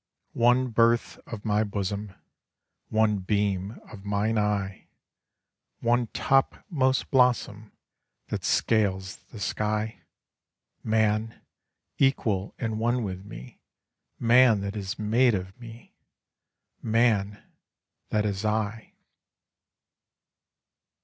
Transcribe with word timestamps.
One 0.39 0.69
birth 0.69 1.19
of 1.27 1.45
my 1.45 1.63
bosom; 1.63 2.15
One 2.89 3.19
beam 3.19 3.79
of 3.91 4.03
mine 4.03 4.39
eye; 4.39 4.87
One 5.79 6.07
topmost 6.07 7.11
blossom 7.11 7.71
That 8.29 8.43
scales 8.43 9.17
the 9.31 9.39
sky; 9.39 10.01
Man, 10.83 11.39
equal 11.99 12.55
and 12.57 12.79
one 12.79 13.03
with 13.03 13.23
me, 13.23 13.59
man 14.17 14.61
that 14.61 14.75
is 14.75 14.97
made 14.97 15.35
of 15.35 15.55
me, 15.59 15.93
man 16.81 17.39
that 18.09 18.25
is 18.25 18.43
I. 18.43 18.93